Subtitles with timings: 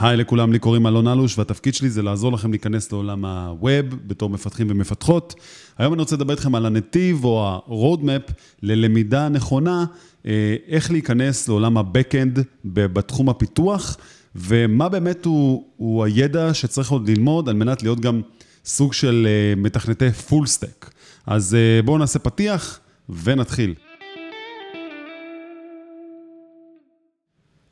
[0.00, 4.30] היי לכולם, לי קוראים אלון אלוש, והתפקיד שלי זה לעזור לכם להיכנס לעולם הווב בתור
[4.30, 5.34] מפתחים ומפתחות.
[5.78, 8.32] היום אני רוצה לדבר איתכם על הנתיב או ה-roadmap
[8.62, 9.84] ללמידה נכונה,
[10.26, 13.96] אה, איך להיכנס לעולם ה-Backend בתחום הפיתוח,
[14.34, 18.20] ומה באמת הוא, הוא הידע שצריך עוד ללמוד על מנת להיות גם
[18.64, 20.90] סוג של אה, מתכנתי פול סטק.
[21.26, 22.80] אז אה, בואו נעשה פתיח
[23.24, 23.74] ונתחיל.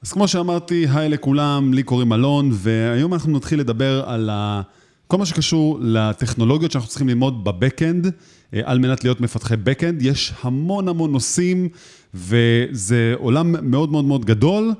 [0.08, 4.62] אז כמו שאמרתי, היי לכולם, לי קוראים אלון, והיום אנחנו נתחיל לדבר על ה...
[5.06, 8.06] כל מה שקשור לטכנולוגיות שאנחנו צריכים ללמוד בבקאנד,
[8.54, 10.02] אה, על מנת להיות מפתחי בקאנד.
[10.02, 11.68] יש המון המון נושאים,
[12.14, 14.72] וזה עולם מאוד מאוד מאוד גדול,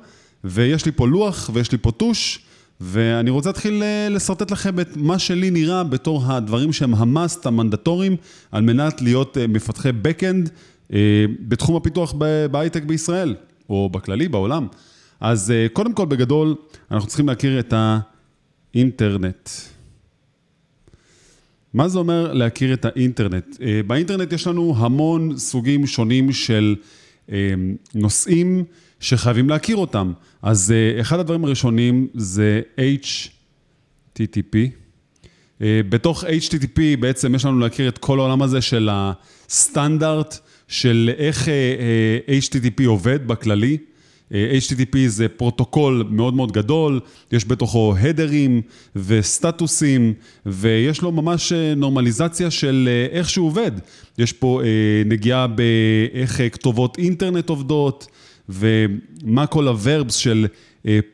[0.43, 2.39] ויש לי פה לוח ויש לי פה טוש,
[2.81, 8.15] ואני רוצה להתחיל אה, לשרטט לכם את מה שלי נראה בתור הדברים שהם המאסט המנדטוריים,
[8.51, 10.49] על מנת להיות אה, מפתחי בקאנד
[11.39, 12.13] בתחום הפיתוח
[12.51, 13.35] בהייטק בישראל,
[13.69, 14.67] או בכללי, בעולם.
[15.19, 16.55] אז אה, קודם כל, בגדול,
[16.91, 17.73] אנחנו צריכים להכיר את
[18.73, 19.49] האינטרנט.
[21.73, 23.61] מה זה אומר להכיר את האינטרנט?
[23.61, 26.75] אה, באינטרנט יש לנו המון סוגים שונים של
[27.31, 27.53] אה,
[27.95, 28.63] נושאים
[28.99, 30.13] שחייבים להכיר אותם.
[30.41, 32.61] אז אחד הדברים הראשונים זה
[34.15, 34.57] HTTP.
[35.61, 41.47] בתוך HTTP בעצם יש לנו להכיר את כל העולם הזה של הסטנדרט של איך
[42.39, 43.77] HTTP עובד בכללי.
[44.31, 46.99] HTTP זה פרוטוקול מאוד מאוד גדול,
[47.31, 48.61] יש בתוכו headers
[48.95, 50.13] וסטטוסים,
[50.45, 53.71] ויש לו ממש אה, נורמליזציה של אה, איך שהוא עובד.
[54.17, 54.67] יש פה אה,
[55.05, 58.07] נגיעה באיך כתובות אינטרנט עובדות,
[58.49, 60.47] ומה כל ה verbs של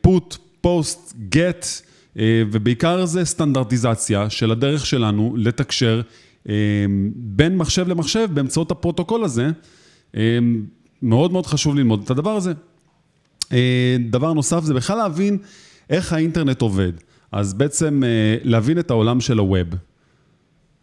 [0.06, 1.66] put, post, get,
[2.52, 6.00] ובעיקר זה סטנדרטיזציה של הדרך שלנו לתקשר
[7.14, 9.50] בין מחשב למחשב באמצעות הפרוטוקול הזה.
[11.02, 12.52] מאוד מאוד חשוב ללמוד את הדבר הזה.
[13.52, 15.38] אה, דבר נוסף זה בכלל להבין
[15.90, 16.92] איך האינטרנט עובד.
[17.32, 19.68] אז בעצם אה, להבין את העולם של הווב.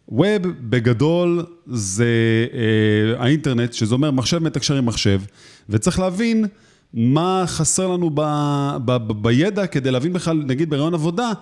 [0.08, 2.06] ווב בגדול זה
[2.54, 5.20] אה, האינטרנט, שזה אומר מחשב מתקשר עם מחשב,
[5.68, 6.46] וצריך להבין
[6.94, 8.20] מה חסר לנו ב,
[8.84, 11.32] ב, ב, בידע כדי להבין בכלל, נגיד ברעיון עבודה,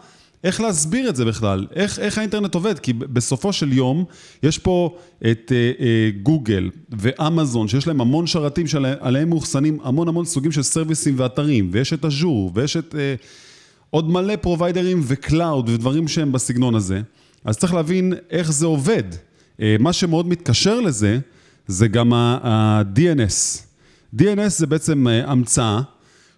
[0.45, 4.05] איך להסביר את זה בכלל, איך, איך האינטרנט עובד, כי בסופו של יום
[4.43, 4.97] יש פה
[5.31, 10.63] את אה, אה, גוגל ואמזון, שיש להם המון שרתים שעליהם מאוחסנים המון המון סוגים של
[10.63, 13.15] services ואתרים, ויש את אג'ור, ויש את אה,
[13.91, 17.01] עוד מלא providers ו cloud ודברים שהם בסגנון הזה,
[17.45, 19.03] אז צריך להבין איך זה עובד.
[19.61, 21.19] אה, מה שמאוד מתקשר לזה,
[21.67, 23.59] זה גם ה-DNS.
[24.17, 25.81] DNS זה בעצם אה, המצאה.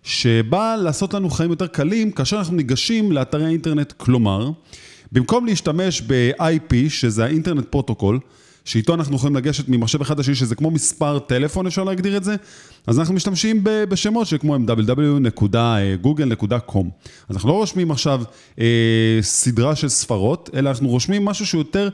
[0.04, 4.50] שבא לעשות לנו חיים יותר קלים כאשר אנחנו ניגשים לאתרי האינטרנט, כלומר,
[5.12, 8.18] במקום להשתמש ב-IP, שזה האינטרנט פרוטוקול,
[8.64, 12.36] שאיתו אנחנו יכולים לגשת ממחשב אחד לשני, שזה כמו מספר טלפון, אפשר להגדיר את זה,
[12.86, 16.84] אז אנחנו משתמשים בשמות שכמו הם www.google.com.
[17.28, 18.22] אז אנחנו לא רושמים עכשיו
[18.60, 21.88] אה, סדרה של ספרות, אלא אנחנו רושמים משהו שהוא יותר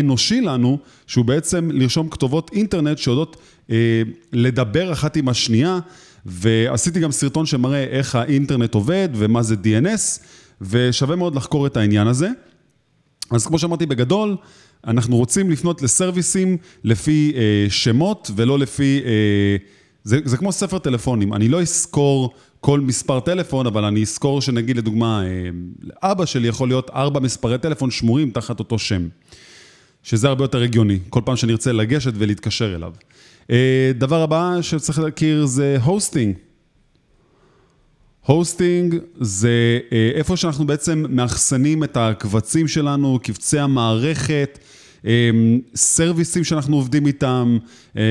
[0.00, 3.36] אנושי לנו, שהוא בעצם לרשום כתובות אינטרנט שיודעות
[3.70, 5.78] אה, לדבר אחת עם השנייה.
[6.26, 10.20] ועשיתי גם סרטון שמראה איך האינטרנט עובד ומה זה DNS,
[10.60, 12.28] ושווה מאוד לחקור את העניין הזה.
[13.30, 14.36] אז כמו שאמרתי בגדול,
[14.86, 19.00] אנחנו רוצים לפנות לסרוויסים לפי אה, שמות ולא לפי...
[19.04, 19.56] אה,
[20.04, 24.76] זה, זה כמו ספר טלפונים, אני לא אזכור כל מספר טלפון, אבל אני אזכור שנגיד
[24.76, 29.08] לדוגמה, אה, אבא שלי יכול להיות ארבע מספרי טלפון שמורים תחת אותו שם,
[30.02, 32.92] שזה הרבה יותר הגיוני, כל פעם שאני ארצה לגשת ולהתקשר אליו.
[33.50, 36.36] אה, דבר הבא שצריך להכיר זה hosting.
[38.26, 44.58] hosting זה אה, איפה שאנחנו בעצם מאחסנים את הקבצים שלנו, קבצי המערכת,
[45.74, 47.58] services שאנחנו עובדים איתם,
[47.96, 48.02] אה,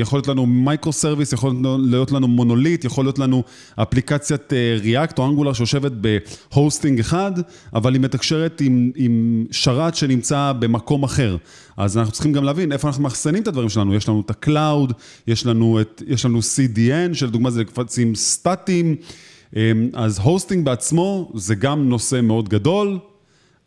[0.00, 3.42] יכול להיות לנו microservice, יכול להיות לנו מונוליט, יכול להיות לנו
[3.76, 7.32] אפליקציית React או Angular שיושבת ב hosting אחד,
[7.74, 11.36] אבל היא מתקשרת עם, עם שרת שנמצא במקום אחר.
[11.76, 13.94] אז אנחנו צריכים גם להבין איפה אנחנו מאחסנים את הדברים שלנו.
[13.94, 14.92] יש לנו את ה-Cloud,
[15.26, 18.96] יש לנו, את, יש לנו CDN, שלדוגמה זה קבצים סטטיים.
[19.56, 22.98] אמ, אז הוסטינג בעצמו זה גם נושא מאוד גדול,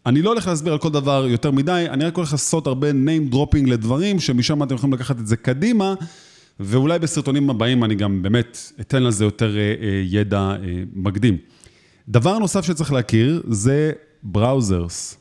[0.05, 3.33] אני לא הולך להסביר על כל דבר יותר מדי, אני רק הולך לעשות הרבה name
[3.33, 5.93] dropping לדברים, שמשם אתם יכולים לקחת את זה קדימה,
[6.59, 10.55] ואולי בסרטונים הבאים אני גם באמת אתן לזה יותר אה, אה, ידע אה,
[10.93, 11.37] מקדים.
[12.09, 13.91] דבר נוסף שצריך להכיר זה
[14.23, 15.17] בראוזרס.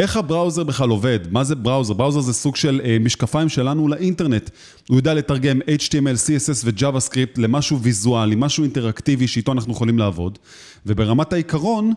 [0.00, 1.18] איך הבראוזר בכלל עובד?
[1.30, 1.94] מה זה בראוזר?
[1.94, 4.50] בראוזר זה סוג של אה, משקפיים שלנו לאינטרנט.
[4.88, 10.38] הוא יודע לתרגם HTML, CSS ו-JavaScript למשהו ויזואלי, משהו אינטראקטיבי שאיתו אנחנו יכולים לעבוד.
[10.86, 11.92] וברמת העיקרון,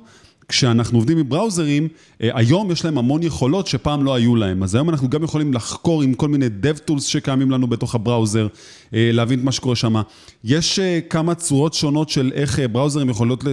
[0.47, 1.87] כשאנחנו עובדים עם בראוזרים,
[2.21, 4.63] אה, היום יש להם המון יכולות שפעם לא היו להם.
[4.63, 8.47] אז היום אנחנו גם יכולים לחקור עם כל מיני DevTools שקיימים לנו בתוך הבראוזר,
[8.93, 9.95] אה, להבין את מה שקורה שם.
[10.43, 13.09] יש אה, כמה צורות שונות של איך browsers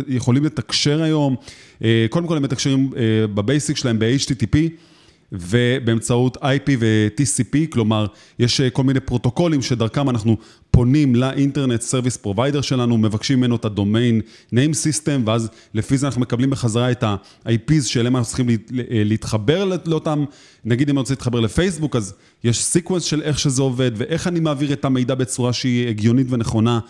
[0.08, 1.36] יכולים לתקשר היום.
[2.10, 2.90] קודם כל הם מתקשרים
[3.34, 4.56] ב basic שלהם ב-HTTP.
[5.32, 8.06] ובאמצעות IP ו-TCP, כלומר,
[8.38, 10.36] יש כל מיני פרוטוקולים שדרכם אנחנו
[10.70, 14.20] פונים ל internet service provider שלנו, מבקשים ממנו את ה domain
[14.54, 18.46] name system, ואז לפי זה אנחנו מקבלים בחזרה את ה-IPs שאליהם אנחנו צריכים
[18.88, 20.24] להתחבר לאותם,
[20.64, 24.40] נגיד אם אני רוצה להתחבר לפייסבוק, אז יש sequence של איך שזה עובד, ואיך אני
[24.40, 26.80] מעביר את המידע בצורה שהיא הגיונית ונכונה,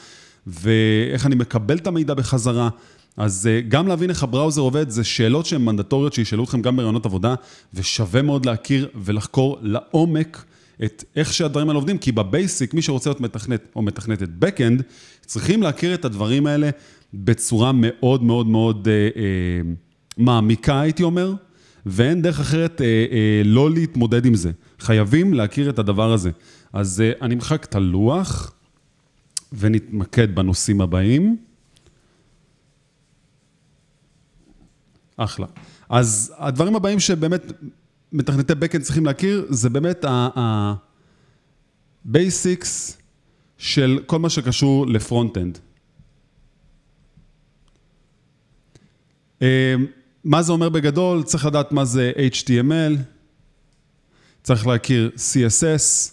[0.47, 2.69] ואיך אני מקבל את המידע בחזרה.
[3.17, 6.77] אז אה, גם להבין איך ה browser עובד, זה שאלות שהן מנדטוריות שישאלו אתכם גם
[6.77, 7.35] בראיונות עבודה,
[7.75, 10.45] ושווה מאוד להכיר ולחקור לעומק
[10.85, 14.83] את איך שהדברים האלה עובדים, כי ב basic, מי שרוצה להיות מתכנת או מתכנתת backend,
[15.27, 16.71] צריכים להכיר את הדברים האלה
[17.15, 19.73] בצורה מאוד מאוד מאוד אה, אה,
[20.17, 21.35] מעמיקה, הייתי אומר,
[21.87, 24.51] ואין דרך אחרת אה, אה, לא להתמודד עם זה.
[24.79, 26.31] חייבים להכיר את הדבר הזה.
[26.73, 28.53] אז אה, אני אמחק את הלוח
[29.53, 31.37] ונתמקד בנושאים הבאים.
[35.25, 35.47] אחלה.
[35.89, 37.53] אז הדברים הבאים שבאמת
[38.13, 40.79] מתכנתי backend צריכים להכיר, זה באמת ה-basics
[43.59, 45.59] של כל מה שקשור ל front-end.
[49.43, 49.75] אה,
[50.25, 51.23] מה זה אומר בגדול?
[51.23, 52.97] צריך לדעת מה זה HTML,
[54.43, 56.13] צריך להכיר CSS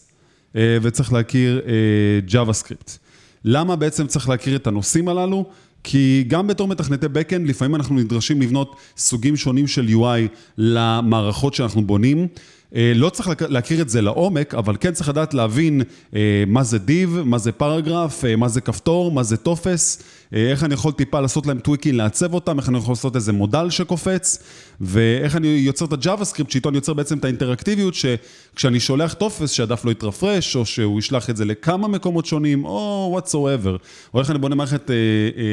[0.55, 2.97] אה, וצריך להכיר אה, JavaScript.
[3.43, 5.49] למה בעצם צריך להכיר את הנושאים הללו?
[5.89, 11.81] כי גם בתור מתכנתי backend, לפעמים אנחנו נדרשים לבנות סוגים שונים של UI למערכות שאנחנו
[11.81, 12.27] בונים.
[12.75, 15.81] אה, לא צריך להכיר את זה לעומק, אבל כן צריך לדעת להבין
[16.15, 20.63] אה, מה זה div, מה זה פרגרף, אה, מה זה כפתור, מה זה טופס, איך
[20.63, 24.43] אני יכול טיפה לעשות להם tweaking, לעצב אותם, איך אני יכול לעשות איזה modal שקופץ,
[24.81, 29.51] ואיך אני יוצר את ה JavaScript, שאיתו אני יוצר בעצם את האינטראקטיביות, שכשאני שולח טופס
[29.51, 33.77] שהדף לא יתרפרש, או שהוא ישלח את זה לכמה מקומות שונים, או whatsoever,
[34.13, 34.91] או איך אני בונה מערכת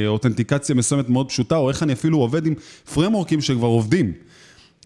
[0.07, 2.55] אותנטיקציה מסוימת מאוד פשוטה, או איך אני אפילו עובד עם
[2.95, 4.13] framework ים שכבר עובדים.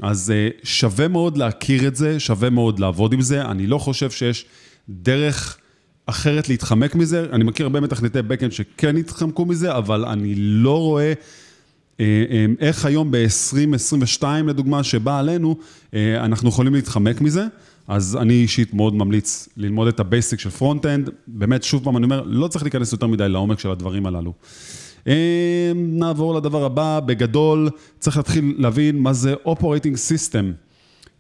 [0.03, 3.43] אז אה, שווה מאוד להכיר את זה, שווה מאוד לעבוד עם זה.
[3.43, 4.45] אני לא חושב שיש
[4.89, 5.59] דרך
[6.07, 7.27] אחרת להתחמק מזה.
[7.33, 11.13] אני מכיר הרבה מתכנתי backend שכן התחמקו מזה, אבל אני לא רואה
[12.01, 15.57] אה, אה, איך היום ב-2022, לדוגמה, שבא עלינו,
[15.95, 17.47] אנחנו יכולים להתחמק מזה.
[17.89, 21.11] אז אני אישית מאוד ממליץ ללמוד את ה basic של front-end.
[21.27, 24.33] באמת, שוב פעם, אני אומר, לא צריך להיכנס יותר מדי לעומק של הדברים הללו.
[25.07, 30.45] אה, נעבור לדבר הבא, בגדול צריך להתחיל להבין מה זה Operating System.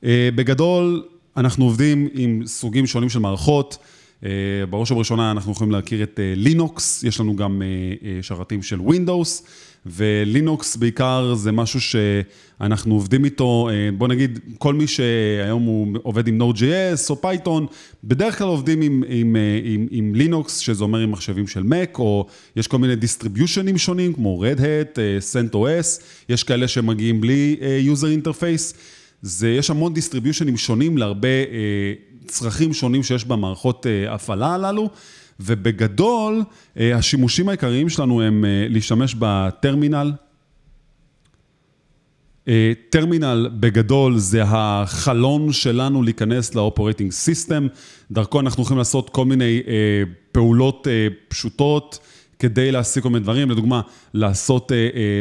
[0.04, 3.78] אה, בגדול, אנחנו עובדים עם סוגים שונים של מערכות.
[4.25, 4.30] אה,
[4.70, 7.62] בראש ובראשונה אנחנו יכולים להכיר את לינוקס, יש לנו גם
[8.22, 9.42] שרתים של Windows.
[9.86, 16.28] ולינוקס בעיקר זה משהו שאנחנו עובדים איתו, אה, בוא נגיד, כל מי שהיום הוא עובד
[16.28, 17.66] עם Node.js או Python,
[18.04, 21.98] בדרך כלל עובדים עם, עם, אה, עם, עם לינוקס, שזה אומר עם מחשבים של Mac,
[21.98, 22.26] או
[22.56, 27.56] יש כל מיני distribution ים שונים, כמו Red Hat, אה, CentOS, יש כאלה שמגיעים בלי
[27.92, 28.76] user interface.
[29.22, 31.28] זה, יש המון distribution ים שונים להרבה
[32.28, 34.88] צרכים שונים שיש במערכות הפעלה הללו.
[35.40, 36.42] ובגדול,
[36.78, 40.12] אה, השימושים העיקריים שלנו הם אה, להשתמש בטרמינל.
[42.48, 47.66] אה, טרמינל בגדול זה החלון שלנו להיכנס ל operating system,
[48.10, 49.62] דרכו אנחנו יכולים לעשות כל מיני
[50.32, 50.86] פעולות
[51.28, 51.98] פשוטות
[52.38, 53.80] כדי להשיג כל מיני דברים, לדוגמה,
[54.14, 54.72] לעשות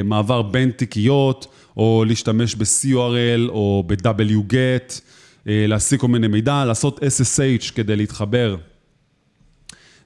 [0.03, 1.47] מעבר בין תיקיות,
[1.77, 5.01] או להשתמש ב-CURL או ב-WGET,
[5.47, 8.57] להשיג כל מיני מידע, לעשות SSH כדי להתחבר.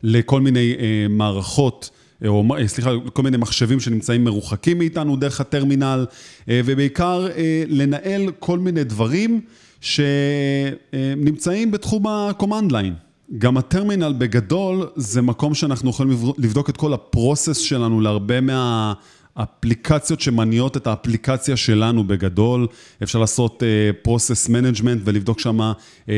[0.03, 1.89] לכל מיני אה, מערכות.
[2.23, 6.05] אה, או סליחה, כל מיני מחשבים שנמצאים מרוחקים מאיתנו דרך הטרמינל,
[6.49, 7.27] אה, ובעיקר
[7.67, 9.41] לנהל כל מיני דברים
[9.81, 12.93] שנמצאים בתחום ה-command line.
[13.37, 18.93] גם הטרמינל בגדול זה מקום שאנחנו יכולים לבדוק את כל ה process שלנו להרבה מה...
[19.35, 22.67] אפליקציות שמניעות את האפליקציה שלנו בגדול,
[23.03, 26.09] אפשר לעשות אה, process management ולבדוק שם אה,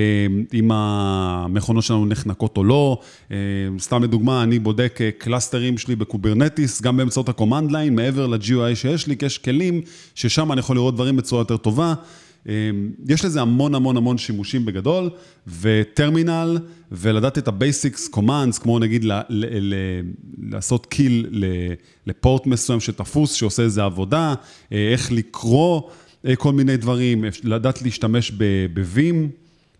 [0.54, 3.00] אם המכונות שלנו נחנקות או לא.
[3.30, 3.34] אה,
[3.80, 8.76] סתם לדוגמה, אני בודק cluster ים שלי ב Kubernetes, גם באמצעות ה-command line, מעבר ל-GUI
[8.76, 9.82] שיש לי, כי יש כלים
[10.16, 11.94] ששם אני יכול לראות דברים בצורה יותר טובה.
[12.48, 12.54] אמ,
[13.08, 15.10] יש לזה המון המון המון שימושים בגדול,
[15.60, 16.58] וטרמינל,
[16.92, 20.02] ולדעת את ה-basics commands, כמו נגיד ל- ל- ל-
[20.52, 21.28] לעשות קיל
[22.08, 24.34] לפורט מסוים שתפוס, שעושה איזה עבודה,
[24.72, 25.82] אה, איך לקרוא
[26.26, 29.16] אה, כל מיני דברים, לדעת להשתמש ב-Vim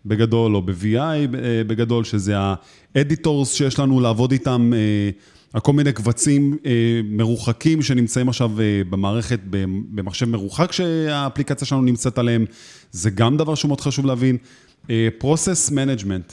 [0.06, 1.26] בגדול, או ב-VI אה,
[1.66, 4.72] בגדול, שזה ה-editors שיש לנו לעבוד איתם.
[5.62, 6.56] כל מיני קבצים
[7.04, 8.50] מרוחקים שנמצאים עכשיו
[8.90, 9.40] במערכת,
[9.94, 12.44] במחשב מרוחק שהאפליקציה שלנו נמצאת עליהם,
[12.92, 14.36] זה גם דבר שהוא מאוד חשוב להבין.
[14.88, 16.32] Process Management,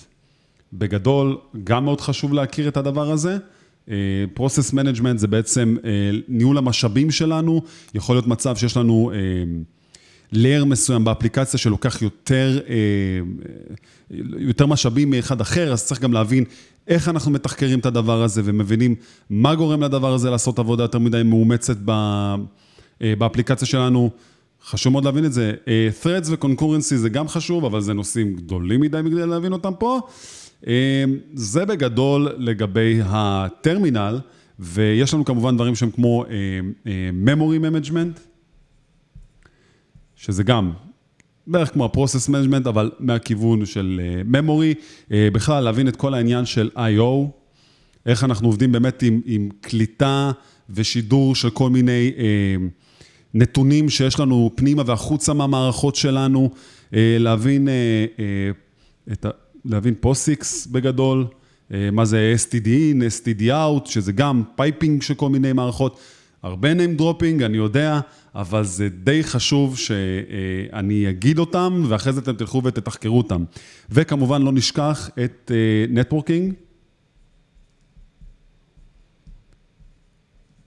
[0.73, 3.37] בגדול, גם מאוד חשוב להכיר את הדבר הזה.
[4.37, 5.77] Process Management זה בעצם
[6.27, 7.61] ניהול המשאבים שלנו,
[7.93, 9.11] יכול להיות מצב שיש לנו...
[10.31, 12.59] לייר מסוים באפליקציה שלוקח יותר,
[14.37, 16.43] יותר משאבים מאחד אחר, אז צריך גם להבין
[16.87, 18.95] איך אנחנו מתחקרים את הדבר הזה ומבינים
[19.29, 21.77] מה גורם לדבר הזה לעשות עבודה יותר מדי מאומצת
[23.01, 24.09] באפליקציה שלנו.
[24.65, 25.53] חשוב מאוד להבין את זה.
[26.03, 29.99] Threads ו-Concurrency זה גם חשוב, אבל זה נושאים גדולים מדי מכדי להבין אותם פה.
[31.33, 34.19] זה בגדול לגבי הטרמינל,
[34.59, 36.25] ויש לנו כמובן דברים שהם כמו
[37.25, 38.30] Memory Management,
[40.21, 40.71] שזה גם
[41.47, 44.01] בערך כמו ה-Process Management, אבל מהכיוון של
[44.31, 44.75] Memory,
[45.09, 47.27] בכלל להבין את כל העניין של I.O.,
[48.05, 50.31] איך אנחנו עובדים באמת עם, עם קליטה
[50.69, 52.11] ושידור של כל מיני
[53.33, 56.49] נתונים שיש לנו פנימה והחוצה מהמערכות שלנו,
[56.91, 57.67] להבין
[59.11, 59.29] את ה...
[59.65, 61.27] להבין POSIX בגדול,
[61.91, 65.99] מה זה STD in, STD out, שזה גם piping של כל מיני מערכות.
[66.43, 67.99] הרבה name dropping, אני יודע,
[68.35, 73.43] אבל זה די חשוב שאני אגיד אותם, ואחרי זה אתם תלכו ותתחקרו אותם.
[73.89, 75.51] וכמובן, לא נשכח את
[75.89, 76.53] נטוורקינג.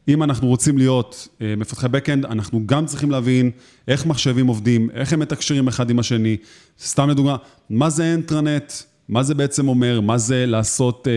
[0.09, 3.50] אם אנחנו רוצים להיות מפתחי Backend, אנחנו גם צריכים להבין
[3.88, 6.37] איך מחשבים עובדים, איך הם מתקשרים אחד עם השני.
[6.81, 7.37] סתם לדוגמה,
[7.71, 8.73] מה זה אינטרנט,
[9.09, 11.09] מה זה בעצם אומר, מה זה לעשות,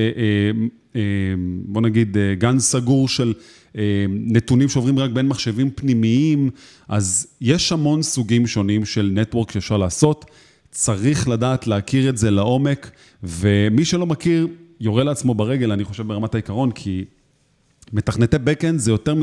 [1.66, 3.34] בוא נגיד, גן סגור של
[4.10, 6.50] נתונים שעוברים רק בין מחשבים פנימיים,
[6.88, 10.26] אז יש המון סוגים שונים של נטוורק שאפשר לעשות,
[10.72, 12.92] צריך לדעת להכיר את זה לעומק,
[13.24, 14.48] ומי שלא מכיר,
[14.80, 17.06] יורה לעצמו ברגל, אני חושב ברמת העיקרון, כי
[17.94, 19.16] מתכנתי Backend זה יותר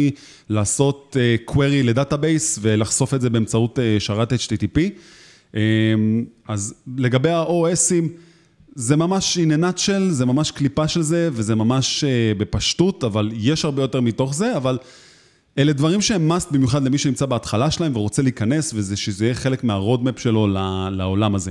[0.51, 1.17] מלעשות
[1.51, 4.81] query ל database ולחשוף את זה באמצעות שרת HTTP.
[6.49, 8.09] אז לגבי ה-OS ים,
[8.75, 12.05] זה ממש in a nutshell, זה ממש קליפה של זה, וזה ממש
[12.39, 14.79] בפשטות, אבל יש הרבה יותר מתוך זה, אבל
[15.59, 19.65] אלה דברים שהם must, במיוחד למי שנמצא בהתחלה שלהם ורוצה להיכנס, וזה שזה יהיה חלק
[19.65, 20.47] מה-roadmap שלו
[20.91, 21.51] לעולם הזה.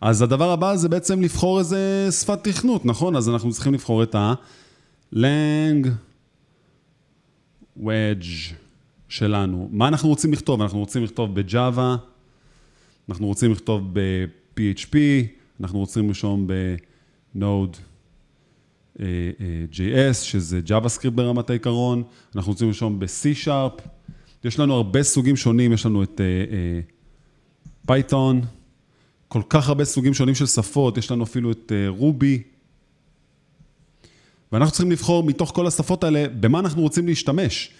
[0.00, 3.16] אז הדבר הבא זה בעצם לבחור איזה שפת תכנות, נכון?
[3.16, 5.86] אז אנחנו צריכים לבחור את ה-lang
[7.80, 8.54] wedge
[9.08, 9.68] שלנו.
[9.72, 10.62] מה אנחנו רוצים לכתוב?
[10.62, 11.96] אנחנו רוצים לכתוב ב-Java,
[13.08, 14.96] אנחנו רוצים לכתוב ב-PHP,
[15.60, 17.76] אנחנו רוצים לרשום ב-Node
[19.72, 22.02] JS, שזה JavaScript ברמת העיקרון,
[22.36, 23.82] אנחנו רוצים לרשום ב-C-Sharp,
[24.44, 26.20] יש לנו הרבה סוגים שונים, יש לנו את
[27.90, 28.46] Python,
[29.28, 32.42] כל כך הרבה סוגים שונים של שפות, יש לנו אפילו את Ruby,
[34.52, 37.70] ואנחנו צריכים לבחור מתוך כל השפות האלה, במה אנחנו רוצים להשתמש.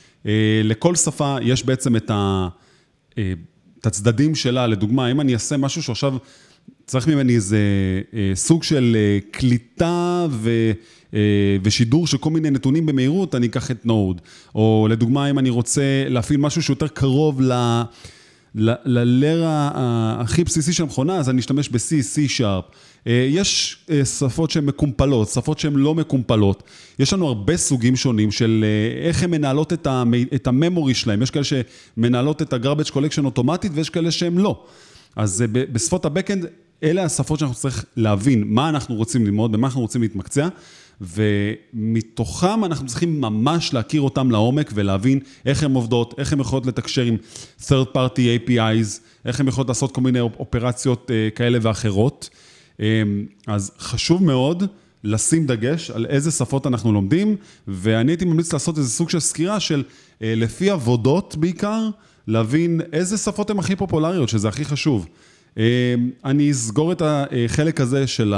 [0.64, 2.10] לכל שפה יש בעצם את
[3.84, 6.16] הצדדים שלה, לדוגמה, אם אני אעשה משהו שעכשיו
[6.86, 7.58] צריך ממני איזה
[8.34, 8.96] סוג של
[9.30, 10.26] קליטה
[11.62, 14.20] ושידור של כל מיני נתונים במהירות, אני אקח את נוד.
[14.54, 17.40] או לדוגמה, אם אני רוצה להפעיל משהו שיותר קרוב
[18.84, 19.42] ללר
[20.18, 21.78] הכי בסיסי של המכונה, אז אני אשתמש ב-C,
[22.14, 22.76] C-Sharp.
[23.06, 26.62] יש שפות שהן מקומפלות, שפות שהן לא מקומפלות.
[26.98, 28.64] יש לנו הרבה סוגים שונים של
[29.04, 29.72] איך הן מנהלות
[30.34, 31.22] את הממורי שלהן.
[31.22, 34.64] יש כאלה שמנהלות את ה-garbage collection אוטומטית, ויש כאלה שהן לא.
[35.16, 36.46] אז בשפות ה-Backend,
[36.82, 40.48] אלה השפות שאנחנו צריכים להבין מה אנחנו רוצים ללמוד, במה אנחנו רוצים להתמקצע,
[41.00, 47.02] ומתוכם אנחנו צריכים ממש להכיר אותם לעומק ולהבין איך הן עובדות, איך הן יכולות לתקשר
[47.02, 47.16] עם
[47.60, 52.30] third party APIs, איך הן יכולות לעשות כל מיני אופרציות כאלה ואחרות.
[53.46, 54.62] אז חשוב מאוד
[55.04, 57.36] לשים דגש על איזה שפות אנחנו לומדים,
[57.68, 59.82] ואני הייתי ממליץ לעשות איזה סוג של סקירה של
[60.20, 61.88] לפי עבודות בעיקר,
[62.26, 65.06] להבין איזה שפות הן הכי פופולריות, שזה הכי חשוב.
[66.24, 68.34] אני אסגור את החלק הזה של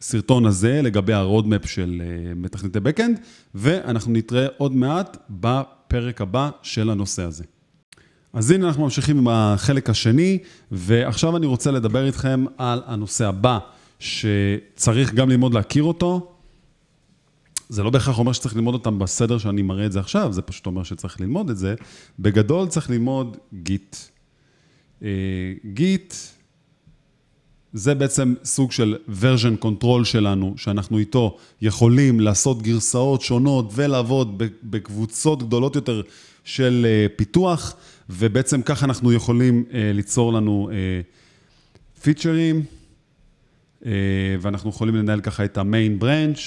[0.00, 2.02] הסרטון הזה לגבי הרודמפ של
[2.36, 3.20] מתכנתי Backend,
[3.54, 7.44] ואנחנו נתראה עוד מעט בפרק הבא של הנושא הזה.
[8.32, 10.38] אז הנה אנחנו ממשיכים עם החלק השני,
[10.72, 13.58] ועכשיו אני רוצה לדבר איתכם על הנושא הבא,
[13.98, 16.32] שצריך גם ללמוד להכיר אותו.
[17.68, 20.66] זה לא בהכרח אומר שצריך ללמוד אותם בסדר שאני מראה את זה עכשיו, זה פשוט
[20.66, 21.74] אומר שצריך ללמוד את זה.
[22.18, 23.96] בגדול צריך ללמוד גיט.
[25.64, 26.14] גיט
[27.72, 35.42] זה בעצם סוג של version control שלנו, שאנחנו איתו יכולים לעשות גרסאות שונות ולעבוד בקבוצות
[35.42, 36.02] גדולות יותר
[36.44, 37.76] של פיתוח,
[38.10, 40.70] ובעצם ככה אנחנו יכולים ליצור לנו
[42.02, 42.64] פיצ'רים,
[44.40, 46.38] ואנחנו יכולים לנהל ככה את המיין ברנץ'.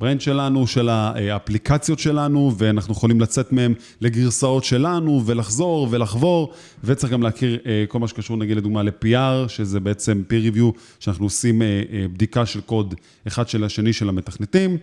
[0.00, 6.52] ה branch שלנו, של האפליקציות שלנו, ואנחנו יכולים לצאת מהם לגרסאות שלנו, ולחזור ולחבור,
[6.84, 11.26] וצריך גם להכיר אה, כל מה שקשור, נגיד לדוגמה ל-PR, שזה בעצם peer review, שאנחנו
[11.26, 12.94] עושים אה, אה, בדיקה של קוד
[13.26, 14.76] אחד של השני של המתכנתים,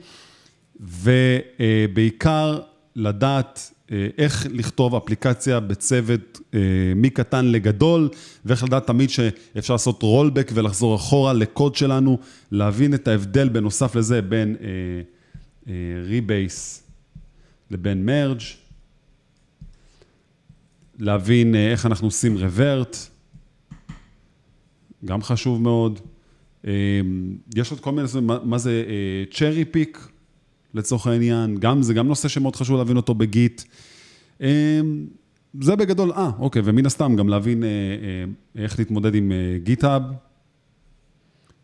[0.80, 2.60] ובעיקר
[2.96, 3.72] לדעת
[4.18, 6.40] איך לכתוב אפליקציה בצוות
[6.96, 8.10] מקטן לגדול,
[8.46, 12.20] ואיך לדעת תמיד שאפשר לעשות rollback ולחזור אחורה לקוד שלנו,
[12.52, 14.56] להבין את ההבדל בנוסף לזה בין
[16.04, 16.84] ריבייס
[17.72, 18.42] לבין מרג',
[21.00, 22.98] להבין איך אנחנו עושים רוורט,
[25.06, 26.00] גם חשוב מאוד.
[27.56, 28.08] יש עוד כל מיני,
[28.44, 28.84] מה זה
[29.32, 30.08] צ'רי פיק
[30.78, 33.64] לצורך העניין, גם זה גם נושא שמאוד חשוב להבין אותו בגיט.
[35.62, 39.32] זה בגדול, אה, אוקיי, ומן הסתם גם להבין אה, אה, איך להתמודד עם
[39.64, 40.02] GitHub.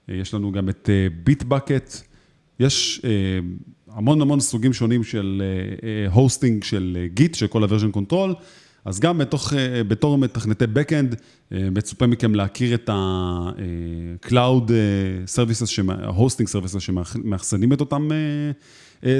[0.09, 0.89] אה, יש לנו גם את
[1.23, 1.93] Bitbucket.
[2.59, 3.01] יש
[3.91, 5.43] המון המון סוגים שונים של
[6.11, 8.33] hosting של Git, של כל ה-version control.
[8.85, 9.53] אז גם בתוך,
[9.87, 11.15] בתור מתכנתי Backend,
[11.51, 14.69] מצופה מכם להכיר את ה-Cloud
[15.35, 18.09] Services, ה-Hosting Services שמאחסנים את אותם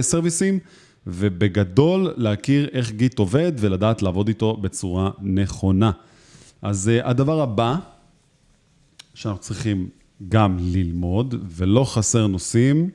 [0.02, 0.60] service ים.
[1.08, 5.92] ובגדול להכיר איך Git עובד ולדעת לעבוד איתו בצורה נכונה.
[6.62, 7.76] אז אה, הדבר הבא
[9.14, 9.90] שאנחנו צריכים
[10.30, 12.90] גם ללמוד, ולא חסר נושאים,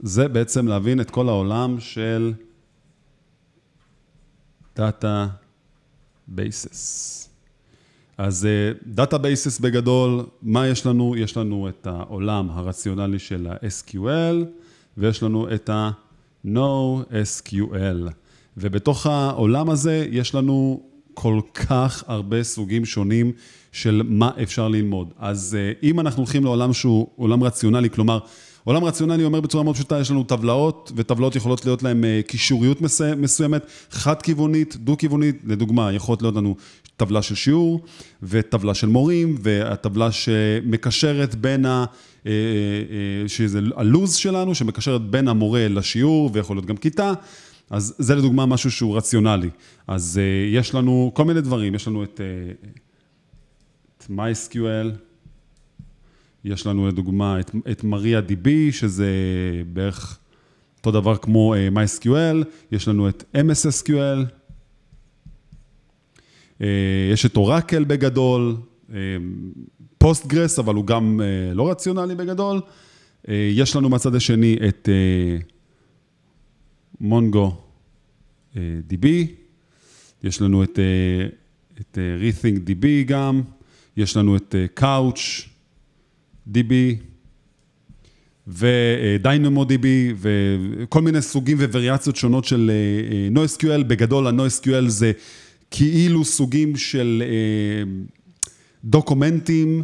[0.00, 2.32] זה בעצם להבין את כל העולם של
[4.76, 7.20] databases.
[8.18, 8.48] אז
[8.86, 11.16] databases בגדול, מה יש לנו?
[11.16, 14.44] יש לנו את העולם הרציונלי של ה-SQL,
[14.98, 15.90] ויש לנו את ה...
[16.46, 18.10] NoSQL.
[18.56, 20.82] ובתוך העולם הזה יש לנו
[21.14, 23.32] כל כך הרבה סוגים שונים
[23.72, 25.12] של מה אפשר ללמוד.
[25.18, 28.18] אז אה, אם אנחנו הולכים לעולם שהוא עולם רציונלי, כלומר,
[28.64, 32.80] עולם רציונלי אומר בצורה מאוד פשוטה, יש לנו טבלאות, וטבלאות יכולות להיות להן אה, קישוריות
[33.16, 36.56] מסוימת, חד-כיוונית, דו-כיוונית, לדוגמה, יכולת להיות לנו
[36.96, 37.84] טבלה של שיעור,
[38.22, 41.84] וטבלה של מורים, והטבלה שמקשרת בין ה...
[42.26, 47.12] אה, אה, שזה הלו"ז שלנו, שמקשרת בין המורה לשיעור, ויכול להיות גם כיתה.
[47.70, 49.50] אז זה לדוגמה משהו שהוא רציונלי.
[49.86, 50.20] אז
[50.52, 52.20] יש לנו כל מיני דברים, יש לנו את
[54.10, 55.03] MySQL,
[56.44, 59.10] יש לנו לדוגמה את, את MariaDB, שזה
[59.72, 60.18] בערך
[60.78, 64.24] אותו דבר כמו אה, MySQL, יש לנו את MSSQL,
[66.58, 66.64] אה,
[67.12, 68.56] יש את Oracle בגדול,
[69.98, 72.60] Postgres, אה, אבל הוא גם אה, לא רציונלי בגדול.
[72.60, 74.88] אה, יש לנו מהצד השני את
[77.00, 77.56] Mongo
[78.52, 78.56] אה,
[78.90, 79.06] DB,
[80.22, 83.42] יש לנו את, אה, את אה, Rethink DB גם,
[83.96, 85.53] יש לנו את אה, Couch,
[86.52, 86.72] DB
[88.46, 93.82] ו-Dynamo-DB וכל מיני סוגים ווריאציות שונות של אה, אה, NoSQL.
[93.82, 95.12] בגדול ה-NoSQL זה
[95.70, 97.92] כאילו סוגים של אה,
[98.84, 99.82] דוקומנטים.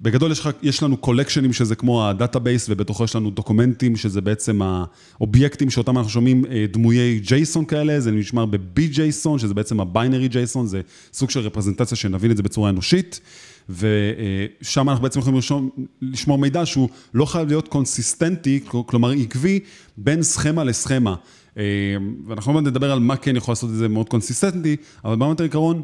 [0.00, 5.70] בגדול יש, יש לנו קולקשנים שזה כמו ה-database ובתוכו יש לנו דוקומנטים שזה בעצם האובייקטים
[5.70, 10.80] שאותם אנחנו שומרים דמויי JSON כאלה, זה נשמר ב-BSON שזה בעצם ה-binary JSON, זה
[11.12, 13.20] סוג של רפרזנטציה שנבין את זה בצורה אנושית.
[13.68, 15.70] ושם אנחנו בעצם יכולים לרשום,
[16.02, 19.60] לשמור מידע שהוא לא חייב להיות קונסיסטנטי, כלומר עקבי,
[19.96, 21.14] בין סכמה לסכמה.
[21.58, 21.62] אה,
[22.26, 25.82] ואנחנו עוד נדבר על מה כן יכול לעשות את זה מאוד קונסיסטנטי, אבל ברמת העיקרון,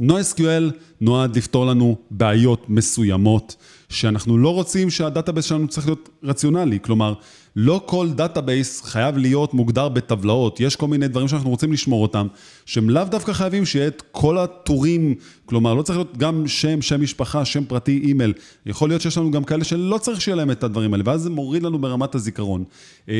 [0.00, 3.56] NoSQL נועד לפתור לנו בעיות מסוימות,
[3.88, 7.14] שאנחנו לא רוצים שה-database שלנו צריך להיות רלציונלי, כלומר,
[7.56, 12.26] לא כל database חייב להיות מוגדר בטבלאות, יש כל מיני דברים שאנחנו רוצים לשמור אותם,
[12.66, 15.14] שהם לאו דווקא חייבים שיהיה את כל הטורים,
[15.46, 18.32] כלומר, לא צריך להיות גם שם, שם משפחה, שם פרטי, אימייל,
[18.66, 21.30] יכול להיות שיש לנו גם כאלה שלא צריך שיהיה להם את הדברים האלה, ואז זה
[21.30, 22.64] מוריד לנו ברמת הזיכרון.
[23.08, 23.14] אמ,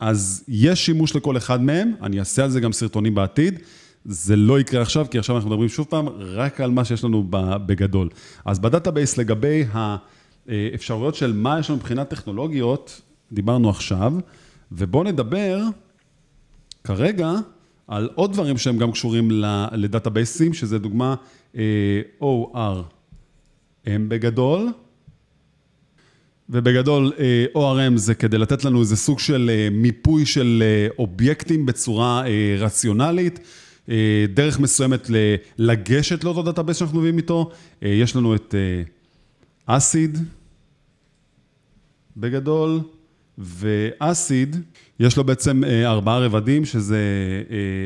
[0.00, 3.58] אז יש שימוש לכל אחד מהם, אני אעשה על זה גם סרטונים בעתיד.
[4.04, 7.24] זה לא יקרה עכשיו, כי עכשיו אנחנו מדברים שוב פעם רק על מה שיש לנו
[7.66, 8.08] בגדול.
[8.44, 9.64] אז ב-database לגבי
[10.48, 13.00] האפשרויות של מה יש לנו מבחינת טכנולוגיות,
[13.32, 14.12] דיברנו עכשיו,
[14.72, 15.62] ובואו נדבר
[16.84, 17.32] כרגע
[17.88, 19.30] על עוד דברים שהם גם קשורים
[19.72, 21.14] לדאטאבייסים, שזה דוגמה
[21.56, 24.68] אה, ORM בגדול.
[26.50, 30.62] ובגדול, אה, ORM זה כדי לתת לנו איזה סוג של אה, מיפוי של
[30.98, 32.22] אובייקטים בצורה
[32.58, 33.40] רציונלית.
[34.34, 35.10] דרך מסוימת
[35.58, 37.50] לגשת לאותו database שאנחנו מביאים איתו.
[37.82, 38.54] יש לנו את
[39.66, 40.18] ACID
[42.16, 42.80] בגדול.
[43.38, 44.56] ו-ACID,
[45.00, 46.98] יש לו בעצם אה, ארבעה רבדים, שזה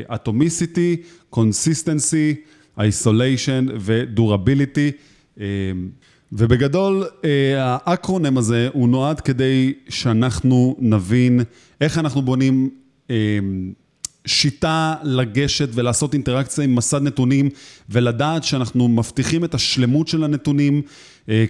[0.09, 0.97] אה, Atomicity,
[1.35, 2.37] Consistency,
[2.79, 4.93] Isolation ו-Durability.
[5.41, 5.47] אה,
[6.35, 7.05] ובגדול,
[7.59, 11.41] ה-acronym הזה הוא נועד כדי שאנחנו נבין
[11.81, 12.71] איך אנחנו בונים
[14.27, 17.49] שיטה לגשת ולעשות אינטראקציה עם מסד נתונים
[17.91, 20.83] ולדעת שאנחנו מבטיחים את השלמות של הנתונים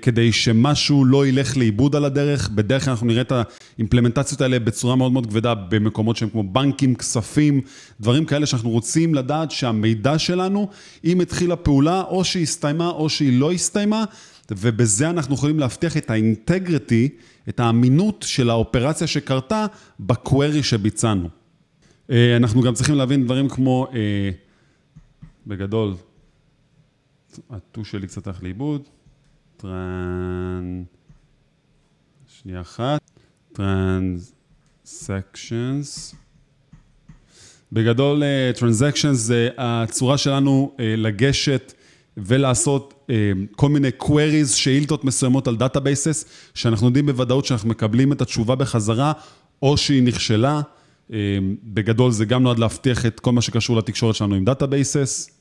[0.02, 2.48] כדי שמשהו לא ילך לאיבוד על הדרך.
[2.48, 6.94] בדרך כלל אנחנו נראה את האימפלמנטציות האלה בצורה מאוד מאוד כבדה במקומות שהם כמו בנקים,
[6.94, 7.60] כספים,
[8.00, 10.68] דברים כאלה שאנחנו רוצים לדעת שהמידע שלנו,
[11.04, 14.04] אם התחילה פעולה, או שהיא הסתיימה או שהיא לא הסתיימה,
[14.50, 17.08] ובזה אנחנו יכולים להבטיח את האינטגריטי,
[17.48, 19.66] את האמינות של האופרציה שקרתה
[20.00, 21.28] בקווירי שביצענו.
[22.10, 23.86] אנחנו גם צריכים להבין דברים כמו,
[25.46, 25.94] בגדול,
[27.50, 28.82] הטו שלי קצת הלך לאיבוד.
[32.26, 33.00] שנייה אחת,
[34.82, 36.14] טרנסקשנס.
[37.72, 38.22] בגדול,
[38.56, 41.72] טרנסקשנס זה הצורה שלנו לגשת
[42.16, 43.08] ולעשות
[43.56, 49.12] כל מיני queries, שאילתות מסוימות על databases, שאנחנו יודעים בוודאות שאנחנו מקבלים את התשובה בחזרה,
[49.62, 50.60] או שהיא נכשלה.
[51.64, 55.31] בגדול זה גם נועד להבטיח את כל מה שקשור לתקשורת שלנו עם databases.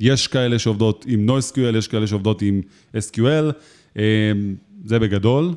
[0.00, 2.60] יש כאלה שעובדות עם NoSQL, יש כאלה שעובדות עם
[2.96, 3.52] SQL,
[4.84, 5.54] זה בגדול.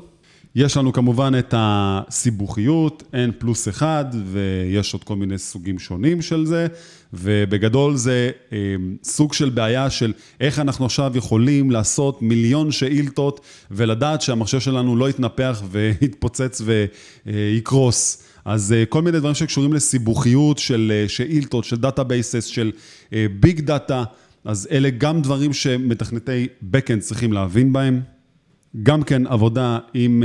[0.54, 6.46] יש לנו כמובן את הסיבוכיות, N פלוס 1, ויש עוד כל מיני סוגים שונים של
[6.46, 6.66] זה,
[7.12, 8.30] ובגדול זה
[9.04, 15.10] סוג של בעיה של איך אנחנו עכשיו יכולים לעשות מיליון שאילתות, ולדעת שהמחשב שלנו לא
[15.10, 16.62] יתנפח ויתפוצץ
[17.26, 18.22] ויקרוס.
[18.44, 22.72] אז כל מיני דברים שקשורים לסיבוכיות של שאילתות, של databases, של
[23.40, 24.04] ביג דאטה,
[24.44, 28.00] אז אלה גם דברים שמתכנתי Backend צריכים להבין בהם.
[28.82, 30.22] גם כן עבודה עם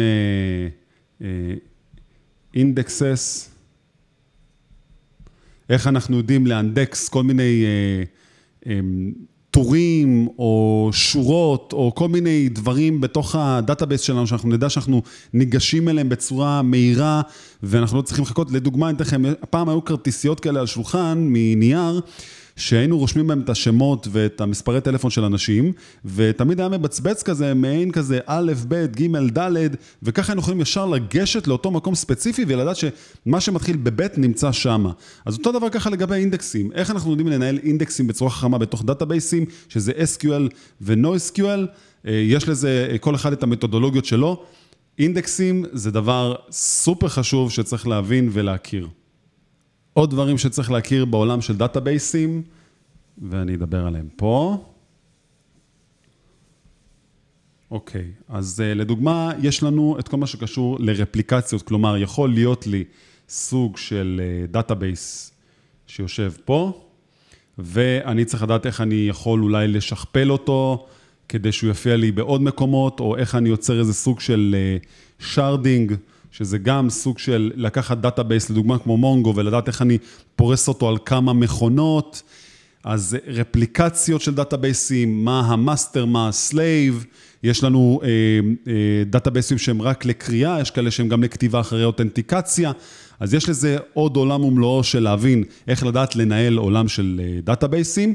[2.54, 3.50] indexes,
[5.70, 7.66] איך אנחנו יודעים לאנדקס כל מיני
[9.52, 15.02] טורים או שורות או כל מיני דברים בתוך ה-database שלנו, שאנחנו נדע שאנחנו
[15.34, 17.22] ניגשים אליהם בצורה מהירה
[17.64, 18.52] ואנחנו לא צריכים לחכות.
[18.52, 22.02] לדוגמה, אני אתן לכם, פעם היו כרטיסיות כאלה על שולחן מנייר,
[22.56, 25.72] שהיינו רושמים בהם את השמות ואת המספרי טלפון של אנשים,
[26.06, 31.48] ותמיד היה מבצבץ כזה, מעין כזה א', ב', ג', ד', וככה היינו יכולים ישר לגשת
[31.48, 34.92] לאותו מקום ספציפי ולדעת שמה שמתחיל בב' נמצא שמה.
[35.26, 39.46] אז אותו דבר ככה לגבי אינדקסים, איך אנחנו יודעים לנהל אינדקסים בצורה חכמה בתוך דאטאבייסים,
[39.70, 41.66] שזה SQL ו-NoSQL,
[42.06, 44.44] יש לזה כל אחד את המתודולוגיות שלו.
[45.00, 48.88] אינדקסים זה דבר סופר חשוב שצריך להבין ולהכיר.
[49.98, 52.42] עוד דברים שצריך להכיר בעולם של דאטאבייסים,
[53.18, 54.58] ואני אדבר עליהם פה.
[57.72, 62.84] אוקיי, אז לדוגמה, יש לנו את כל מה שקשור לרפליקציות, כלומר, יכול להיות לי
[63.30, 65.32] סוג של database
[65.88, 66.82] שיושב פה,
[67.58, 70.88] ואני צריך לדעת איך אני יכול אולי לשכפל אותו,
[71.30, 74.56] כדי שהוא יופיע לי בעוד מקומות, או איך אני יוצר איזה סוג של
[75.20, 75.94] sharding,
[76.38, 79.98] שזה גם סוג של לקחת database, לדוגמה כמו Mongo, ולדעת איך אני
[80.36, 82.24] פורס אותו על כמה מכונות,
[82.84, 87.06] אז רפליקציות של דאטאבייסים, מה ה-master, מה ה-slave,
[87.44, 88.10] יש לנו אה,
[88.68, 92.72] אה, דאטאבייסים שהם רק לקריאה, יש כאלה שהם גם לכתיבה אחרי אותנטיקציה,
[93.20, 98.14] אז יש לזה עוד עולם ומלואו של להבין איך לדעת לנהל עולם של אה, דאטאבייסים.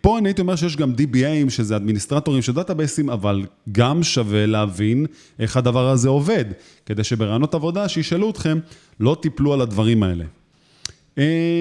[0.00, 5.06] פה אני הייתי אומר שיש גם DBAים, שזה אדמיניסטרטורים של דאטאבייסים, אבל גם שווה להבין
[5.38, 6.44] איך הדבר הזה עובד,
[6.86, 8.58] כדי שבראיונות עבודה שישאלו אתכם,
[9.00, 10.24] לא תיפלו על הדברים האלה.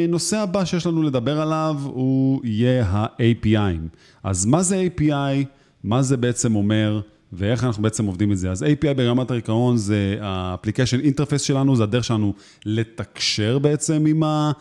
[0.09, 3.97] נושא הבא שיש לנו לדבר עליו הוא יהיה ה-APIים.
[4.23, 5.45] אז מה זה API?
[5.83, 7.01] מה זה בעצם אומר?
[7.33, 8.51] ואיך אנחנו בעצם עובדים את זה.
[8.51, 12.33] אז API ברמת העיקרון זה ה-application interface שלנו, זה הדרך שלנו
[12.65, 14.51] לתקשר בעצם עם ה...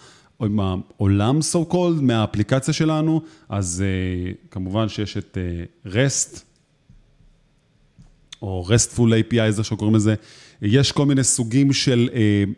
[0.40, 5.38] או עם העולם so called מהאפליקציה שלנו, אז uh, כמובן שיש את
[5.86, 6.38] uh, REST,
[8.42, 10.14] או RESTful API, זה שקוראים לזה.
[10.62, 12.16] יש כל מיני סוגים של uh,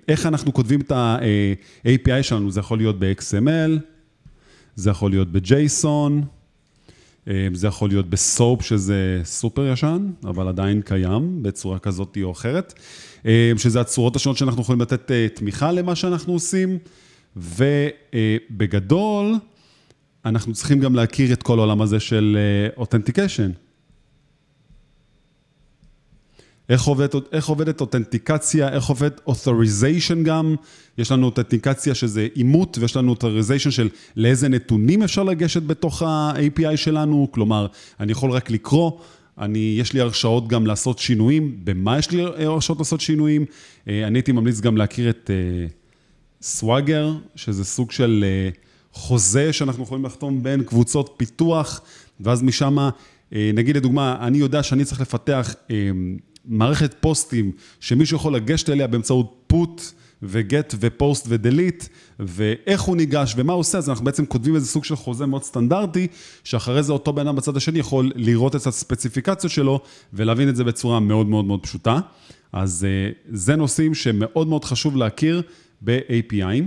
[0.08, 3.70] איך אנחנו כותבים את ה-API שלנו, זה יכול להיות ב-XML,
[4.76, 6.12] זה יכול להיות ב-JSON,
[7.24, 12.74] uh, זה יכול להיות ב-SOAP, שזה סופר ישן, אבל עדיין קיים בצורה כזאת או אחרת,
[13.22, 16.78] uh, שזה הצורות השונות שאנחנו יכולים לתת uh, תמיכה למה שאנחנו עושים.
[17.36, 19.34] ובגדול,
[20.24, 22.38] אנחנו צריכים גם להכיר את כל העולם הזה של
[22.76, 23.50] אותנטיקיישן.
[26.70, 30.54] איך, עובד, איך עובדת אותנטיקציה, איך עובד authorization גם,
[30.98, 36.76] יש לנו אותנטיקציה שזה אימות, ויש לנו authorization של לאיזה נתונים אפשר לגשת בתוך ה-API
[36.76, 37.66] שלנו, כלומר,
[38.00, 38.92] אני יכול רק לקרוא,
[39.38, 43.44] אני, יש לי הרשאות גם לעשות שינויים, במה יש לי הרשאות לעשות שינויים,
[43.86, 45.30] אני הייתי ממליץ גם להכיר את...
[46.42, 48.24] סוואגר, שזה סוג של
[48.92, 51.80] חוזה שאנחנו יכולים לחתום בין קבוצות פיתוח,
[52.20, 52.76] ואז משם
[53.32, 55.54] נגיד לדוגמה, אני יודע שאני צריך לפתח
[56.44, 59.80] מערכת פוסטים שמישהו יכול לגשת אליה באמצעות put
[60.22, 61.84] וגט ופוסט ודליט,
[62.18, 65.42] ואיך הוא ניגש ומה הוא עושה, אז אנחנו בעצם כותבים איזה סוג של חוזה מאוד
[65.42, 66.06] סטנדרטי,
[66.44, 69.80] שאחרי זה אותו בן אדם בצד השני יכול לראות את הספציפיקציות שלו
[70.12, 72.00] ולהבין את זה בצורה מאוד מאוד מאוד פשוטה.
[72.52, 72.86] אז
[73.32, 75.42] זה נושאים שמאוד מאוד חשוב להכיר
[75.82, 76.62] ב-API,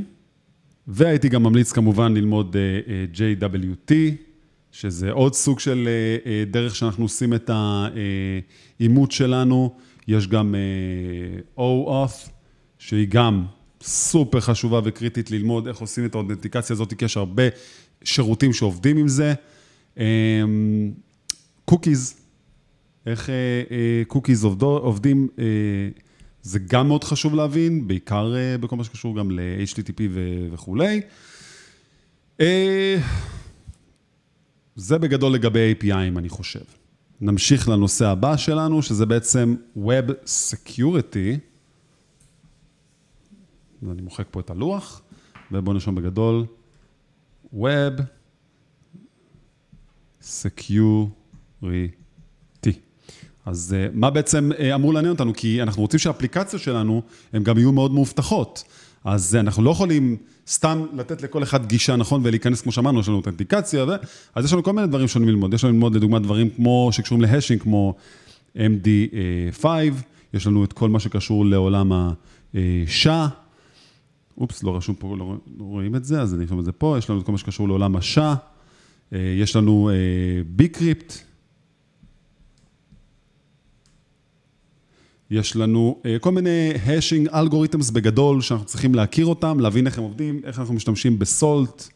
[0.87, 2.55] והייתי גם ממליץ כמובן ללמוד
[3.13, 3.93] JWT,
[4.71, 5.89] שזה עוד סוג של
[6.51, 7.49] דרך שאנחנו עושים את
[8.79, 9.75] האימות שלנו,
[10.07, 10.55] יש גם
[11.57, 12.29] OAuth,
[12.79, 13.45] שהיא גם
[13.81, 17.43] סופר חשובה וקריטית ללמוד איך עושים את האותנטיקציה הזאת, כי יש הרבה
[18.03, 19.33] שירותים שעובדים עם זה.
[21.65, 22.15] cookies,
[23.05, 23.29] איך
[24.07, 25.27] cookies עובדים,
[26.43, 30.01] זה גם מאוד חשוב להבין, בעיקר בכל מה שקשור גם ל-HTTP
[30.51, 31.01] וכולי.
[34.75, 36.63] זה בגדול לגבי API'ים, אני חושב.
[37.21, 41.39] נמשיך לנושא הבא שלנו, שזה בעצם Web Security.
[43.83, 45.01] ואני מוחק פה את הלוח,
[45.51, 46.45] ובואו נרשום בגדול,
[47.53, 48.01] Web
[50.21, 52.02] Security.
[53.45, 55.33] אז מה בעצם אמור לעניין אותנו?
[55.33, 57.01] כי אנחנו רוצים שהאפליקציות שלנו,
[57.33, 58.63] הן גם יהיו מאוד מאובטחות.
[59.03, 63.17] אז אנחנו לא יכולים סתם לתת לכל אחד גישה, נכון, ולהיכנס, כמו שאמרנו, יש לנו
[63.17, 63.85] אותנטיקציה,
[64.35, 65.53] אז יש לנו כל מיני דברים שונים ללמוד.
[65.53, 67.95] יש לנו ללמוד, לדוגמה, דברים כמו, שקשורים להשינג, כמו
[68.55, 69.65] MD5,
[70.33, 71.91] יש לנו את כל מה שקשור לעולם
[72.53, 73.27] השעה.
[74.37, 76.95] אופס, לא רשום פה, לא רואים את זה, אז אני ארשום את זה פה.
[76.97, 78.35] יש לנו את כל מה שקשור לעולם השעה.
[79.11, 79.89] יש לנו
[80.47, 81.13] ביקריפט.
[85.31, 90.41] יש לנו כל מיני השינג אלגוריתמס בגדול, שאנחנו צריכים להכיר אותם, להבין איך הם עובדים,
[90.43, 91.87] איך אנחנו משתמשים בסולט,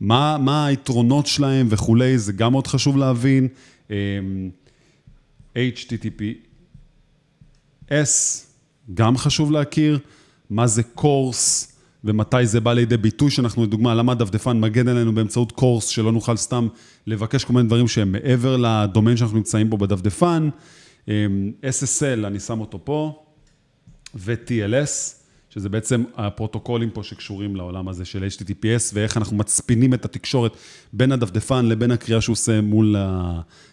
[0.00, 3.48] מה, מה היתרונות שלהם וכולי, זה גם מאוד חשוב להבין.
[5.54, 6.34] HTTPS,
[8.94, 9.98] גם חשוב להכיר,
[10.50, 11.72] מה זה קורס
[12.04, 16.36] ומתי זה בא לידי ביטוי, שאנחנו לדוגמה, למה דפדפן מגן עלינו באמצעות קורס, שלא נוכל
[16.36, 16.68] סתם
[17.06, 20.48] לבקש כל מיני דברים שהם מעבר לדומיין שאנחנו נמצאים בו בדפדפן.
[21.62, 23.22] SSL, אני שם אותו פה,
[24.14, 25.16] ו-TLS,
[25.50, 30.56] שזה בעצם הפרוטוקולים פה שקשורים לעולם הזה של HTTPS, ואיך אנחנו מצפינים את התקשורת
[30.92, 32.96] בין הדפדפן לבין הקריאה שהוא עושה מול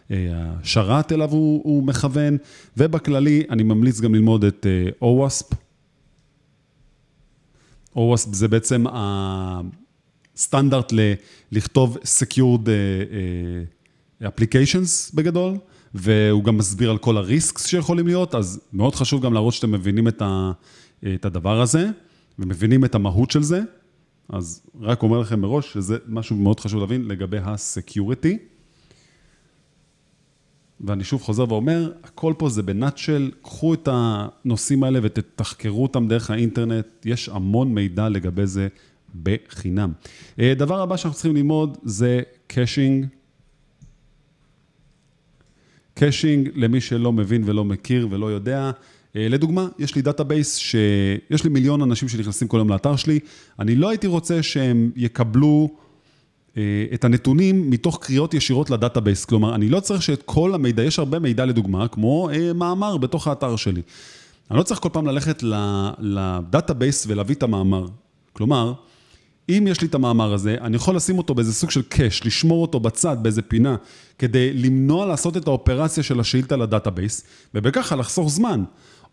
[0.09, 2.37] השרת אליו הוא מכוון,
[2.77, 4.65] ובכללי אני ממליץ גם ללמוד את
[5.01, 5.55] OWASP.
[7.95, 8.85] OWASP זה בעצם
[10.35, 10.93] הסטנדרט
[11.51, 12.67] לכתוב Secured
[14.23, 15.57] Applications בגדול.
[15.93, 20.07] והוא גם מסביר על כל הריסקס שיכולים להיות, אז מאוד חשוב גם להראות שאתם מבינים
[20.07, 21.89] את הדבר הזה,
[22.39, 23.61] ומבינים את המהות של זה,
[24.29, 28.37] אז רק אומר לכם מראש שזה משהו מאוד חשוב להבין לגבי ה-Security.
[30.81, 36.07] ואני שוב חוזר ואומר, הכל פה זה ב nutshell, קחו את הנושאים האלה ותתחקרו אותם
[36.07, 38.67] דרך האינטרנט, יש המון מידע לגבי זה
[39.23, 39.91] בחינם.
[40.37, 43.05] דבר הבא שאנחנו צריכים ללמוד זה caching.
[45.93, 48.71] caching, למי שלא מבין ולא מכיר ולא יודע,
[49.15, 53.19] לדוגמה, יש לי database שיש לי מיליון אנשים שנכנסים כל יום לאתר שלי,
[53.59, 55.69] אני לא הייתי רוצה שהם יקבלו
[56.93, 60.99] את הנתונים מתוך קריאות ישירות ל database, כלומר, אני לא צריך שאת כל המידע, יש
[60.99, 63.81] הרבה מידע לדוגמה, כמו מאמר בתוך האתר שלי.
[64.51, 65.43] אני לא צריך כל פעם ללכת
[65.99, 67.85] ל database ולהביא את המאמר.
[68.33, 68.73] כלומר,
[69.49, 72.61] אם יש לי את המאמר הזה, אני יכול לשים אותו באיזה סוג של cache, לשמור
[72.61, 73.75] אותו בצד, באיזה פינה,
[74.19, 78.63] כדי למנוע לעשות את האופרציה של השאילתה ל database, ובככה לחסוך זמן.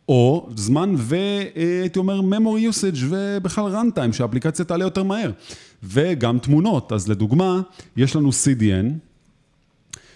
[0.09, 5.31] או זמן והייתי אומר memory usage ובכלל runtime, שהאפליקציה תעלה יותר מהר.
[5.83, 7.61] וגם תמונות, אז לדוגמה,
[7.97, 8.87] יש לנו CDN,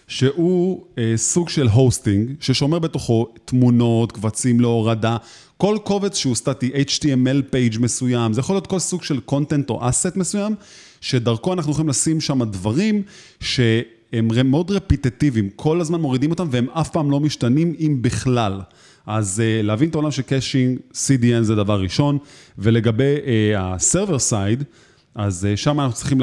[0.08, 0.84] שהוא
[1.16, 5.16] סוג של hosting, ששומר בתוכו תמונות, קבצים להורדה,
[5.56, 9.88] כל קובץ שהוא סטטי, HTML page מסוים, זה יכול להיות כל סוג של content או
[9.88, 10.54] asset מסוים,
[11.00, 13.02] שדרכו אנחנו יכולים לשים שם דברים
[13.40, 18.60] שהם מאוד רפיטטיביים, כל הזמן מורידים אותם והם אף פעם לא משתנים אם בכלל.
[19.06, 22.18] אז להבין את העולם של caching, CDN זה דבר ראשון,
[22.58, 23.14] ולגבי
[23.56, 24.64] ה-server side,
[25.14, 26.18] אז שם אנחנו צריכים...